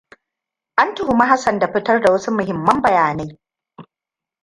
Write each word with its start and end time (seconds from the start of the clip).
An 0.75 0.95
tuhumi 0.95 1.25
Hassan 1.27 1.59
da 1.59 1.67
fitar 1.73 2.01
da 2.01 2.11
wasu 2.11 2.31
muhimman 2.31 2.81
bayanai. 2.81 3.39